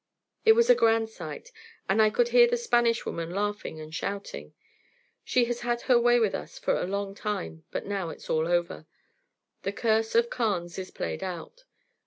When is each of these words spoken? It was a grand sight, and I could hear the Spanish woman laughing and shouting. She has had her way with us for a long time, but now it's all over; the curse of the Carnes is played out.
It 0.45 0.53
was 0.53 0.67
a 0.67 0.73
grand 0.73 1.09
sight, 1.11 1.51
and 1.87 2.01
I 2.01 2.09
could 2.09 2.29
hear 2.29 2.47
the 2.47 2.57
Spanish 2.57 3.05
woman 3.05 3.29
laughing 3.29 3.79
and 3.79 3.93
shouting. 3.93 4.55
She 5.23 5.45
has 5.45 5.59
had 5.59 5.81
her 5.81 5.99
way 5.99 6.19
with 6.19 6.33
us 6.33 6.57
for 6.57 6.73
a 6.73 6.87
long 6.87 7.13
time, 7.13 7.65
but 7.69 7.85
now 7.85 8.09
it's 8.09 8.27
all 8.27 8.47
over; 8.47 8.87
the 9.61 9.71
curse 9.71 10.15
of 10.15 10.23
the 10.25 10.29
Carnes 10.31 10.79
is 10.79 10.89
played 10.89 11.21
out. 11.21 11.65